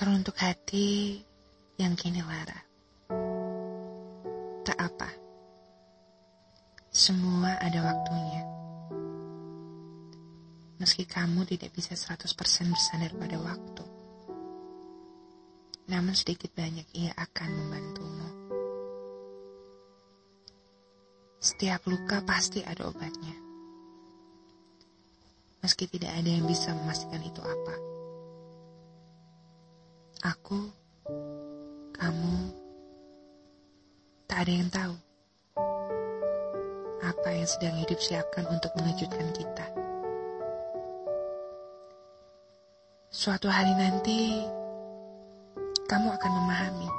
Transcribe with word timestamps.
Teruntuk 0.00 0.32
hati 0.40 1.20
yang 1.76 1.92
kini 1.92 2.24
lara. 2.24 2.56
Tak 4.64 4.78
apa. 4.80 5.12
Semua 6.88 7.60
ada 7.60 7.84
waktunya. 7.84 8.40
Meski 10.80 11.04
kamu 11.04 11.44
tidak 11.44 11.76
bisa 11.76 11.92
100% 11.92 12.32
bersandar 12.72 13.12
pada 13.12 13.36
waktu. 13.44 13.84
Namun 15.92 16.16
sedikit 16.16 16.48
banyak 16.56 16.88
ia 16.96 17.12
akan 17.20 17.50
membantumu. 17.60 18.28
Setiap 21.44 21.84
luka 21.84 22.24
pasti 22.24 22.64
ada 22.64 22.88
obatnya. 22.88 23.36
Meski 25.60 25.84
tidak 25.92 26.16
ada 26.16 26.30
yang 26.32 26.48
bisa 26.48 26.72
memastikan 26.72 27.20
itu 27.20 27.44
apa. 27.44 27.99
Aku, 30.20 30.68
kamu, 31.96 32.36
tak 34.28 34.44
ada 34.44 34.52
yang 34.52 34.68
tahu 34.68 34.94
apa 37.00 37.28
yang 37.32 37.48
sedang 37.48 37.72
hidup 37.80 37.96
siapkan 37.96 38.44
untuk 38.52 38.68
mengejutkan 38.76 39.32
kita. 39.32 39.66
Suatu 43.08 43.48
hari 43.48 43.72
nanti, 43.80 44.44
kamu 45.88 46.12
akan 46.12 46.32
memahami 46.36 46.90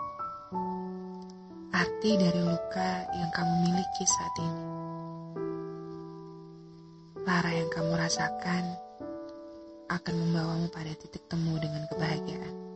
arti 1.77 2.17
dari 2.17 2.41
luka 2.41 3.05
yang 3.21 3.29
kamu 3.37 3.53
miliki 3.69 4.05
saat 4.09 4.33
ini. 4.41 4.65
Lara 7.21 7.53
yang 7.53 7.69
kamu 7.69 8.01
rasakan 8.01 8.65
akan 9.93 10.13
membawamu 10.25 10.73
pada 10.73 10.89
titik 10.97 11.21
temu 11.29 11.61
dengan 11.61 11.85
kebahagiaan. 11.85 12.70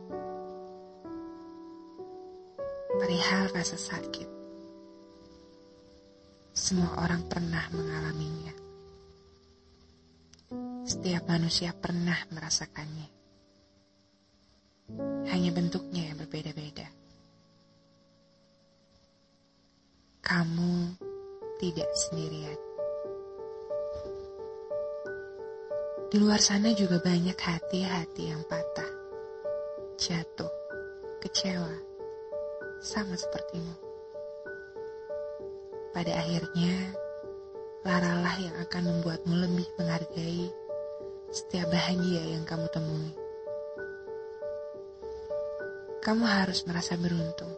Perihal 2.96 3.52
rasa 3.52 3.76
sakit. 3.76 4.28
Semua 6.56 7.04
orang 7.04 7.22
pernah 7.28 7.68
mengalaminya. 7.70 8.54
Setiap 10.86 11.28
manusia 11.28 11.76
pernah 11.76 12.16
merasakannya. 12.32 13.08
Hanya 15.28 15.50
bentuknya 15.52 16.10
yang 16.10 16.16
berbeda-beda. 16.16 16.88
Kamu 20.24 20.96
tidak 21.60 21.90
sendirian. 21.92 22.58
Di 26.06 26.16
luar 26.22 26.38
sana 26.38 26.70
juga 26.72 27.02
banyak 27.02 27.34
hati-hati 27.34 28.30
yang 28.30 28.40
patah, 28.46 28.90
jatuh, 29.98 30.50
kecewa, 31.20 31.85
sama 32.86 33.18
sepertimu. 33.18 33.74
Pada 35.90 36.22
akhirnya, 36.22 36.94
laralah 37.82 38.38
yang 38.38 38.54
akan 38.62 38.82
membuatmu 38.94 39.34
lebih 39.42 39.66
menghargai 39.74 40.46
setiap 41.34 41.66
bahagia 41.66 42.38
yang 42.38 42.46
kamu 42.46 42.70
temui. 42.70 43.10
Kamu 45.98 46.22
harus 46.22 46.62
merasa 46.62 46.94
beruntung. 46.94 47.50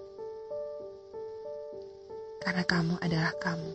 Karena 2.41 2.65
kamu 2.65 2.97
adalah 3.05 3.37
kamu. 3.37 3.73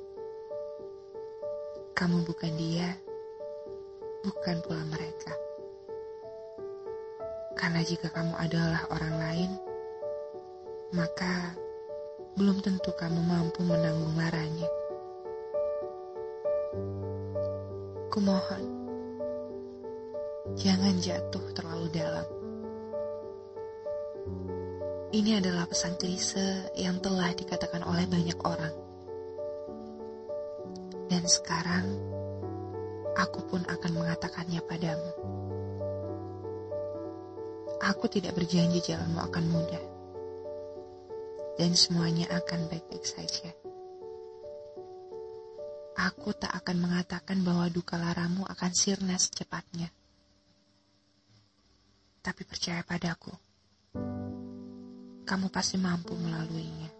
Kamu 1.94 2.18
bukan 2.26 2.54
dia, 2.58 2.98
bukan 4.26 4.58
pula 4.66 4.81
mereka. 4.90 5.38
Karena 7.54 7.86
jika 7.86 8.09
kamu 8.09 8.34
adalah 8.42 8.90
orang 8.90 9.16
lain, 9.22 9.52
maka 10.94 11.58
belum 12.38 12.61
tentu 12.61 12.94
kamu 12.94 13.17
mampu 13.25 13.66
menanggung 13.66 14.13
laranya. 14.13 14.69
Kumohon, 18.13 18.63
jangan 20.53 20.94
jatuh 21.01 21.41
terlalu 21.57 21.90
dalam. 21.90 22.28
Ini 25.13 25.41
adalah 25.41 25.66
pesan 25.66 25.97
klise 25.97 26.69
yang 26.78 27.01
telah 27.01 27.34
dikatakan 27.34 27.81
oleh 27.81 28.06
banyak 28.06 28.38
orang. 28.45 28.75
Dan 31.09 31.25
sekarang, 31.25 31.89
aku 33.18 33.41
pun 33.50 33.66
akan 33.66 33.91
mengatakannya 33.97 34.62
padamu. 34.62 35.12
Aku 37.81 38.06
tidak 38.13 38.38
berjanji 38.38 38.78
jalanmu 38.94 39.22
akan 39.25 39.45
mudah 39.50 40.03
dan 41.58 41.74
semuanya 41.74 42.30
akan 42.30 42.69
baik-baik 42.69 43.06
saja. 43.06 43.50
Aku 45.94 46.34
tak 46.38 46.53
akan 46.53 46.78
mengatakan 46.90 47.41
bahwa 47.41 47.69
duka 47.74 47.97
laramu 47.97 48.46
akan 48.46 48.72
sirna 48.74 49.18
secepatnya. 49.18 49.90
Tapi 52.24 52.42
percaya 52.47 52.86
padaku, 52.86 53.34
kamu 55.25 55.47
pasti 55.50 55.81
mampu 55.81 56.13
melaluinya. 56.13 56.93